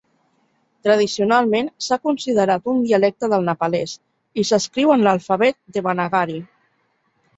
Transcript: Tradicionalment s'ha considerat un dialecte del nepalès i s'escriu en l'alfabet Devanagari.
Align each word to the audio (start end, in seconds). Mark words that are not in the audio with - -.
Tradicionalment 0.87 1.67
s'ha 1.87 1.99
considerat 2.07 2.65
un 2.73 2.81
dialecte 2.87 3.29
del 3.35 3.45
nepalès 3.51 3.93
i 4.41 4.47
s'escriu 4.53 4.95
en 4.97 5.05
l'alfabet 5.09 5.59
Devanagari. 5.77 6.41